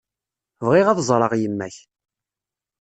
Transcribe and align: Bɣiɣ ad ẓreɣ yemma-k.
Bɣiɣ 0.65 0.87
ad 0.89 0.99
ẓreɣ 1.09 1.31
yemma-k. 1.35 1.75